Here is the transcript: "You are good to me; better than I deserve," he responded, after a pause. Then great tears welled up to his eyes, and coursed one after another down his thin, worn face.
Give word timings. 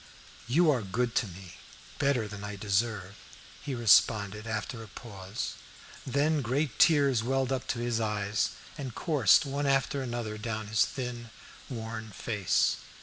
"You 0.47 0.71
are 0.71 0.81
good 0.81 1.13
to 1.17 1.27
me; 1.27 1.57
better 1.99 2.27
than 2.27 2.43
I 2.43 2.55
deserve," 2.55 3.13
he 3.61 3.75
responded, 3.75 4.47
after 4.47 4.81
a 4.81 4.87
pause. 4.87 5.53
Then 6.07 6.41
great 6.41 6.79
tears 6.79 7.21
welled 7.21 7.51
up 7.51 7.67
to 7.67 7.77
his 7.79 7.99
eyes, 7.99 8.49
and 8.79 8.95
coursed 8.95 9.45
one 9.45 9.67
after 9.67 10.01
another 10.01 10.39
down 10.39 10.65
his 10.69 10.85
thin, 10.85 11.29
worn 11.69 12.09
face. 12.09 12.77